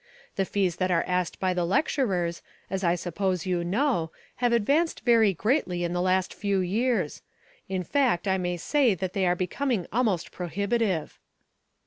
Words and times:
The 0.35 0.45
fees 0.45 0.77
that 0.77 0.89
are 0.89 1.05
asked 1.05 1.39
by 1.39 1.53
the 1.53 1.63
lecturers, 1.63 2.41
as 2.71 2.83
I 2.83 2.95
suppose 2.95 3.45
you 3.45 3.63
know, 3.63 4.11
have 4.37 4.51
advanced 4.51 5.01
very 5.05 5.31
greatly 5.31 5.83
in 5.83 5.93
the 5.93 6.01
last 6.01 6.33
few 6.33 6.57
years. 6.59 7.21
In 7.69 7.83
fact 7.83 8.27
I 8.27 8.39
may 8.39 8.57
say 8.57 8.95
that 8.95 9.13
they 9.13 9.27
are 9.27 9.35
becoming 9.35 9.85
almost 9.93 10.31
prohibitive." 10.31 11.19